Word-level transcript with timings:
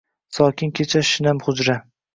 Sokin 0.37 0.73
kecha, 0.81 1.05
shinam 1.13 1.47
hujra 1.51 1.81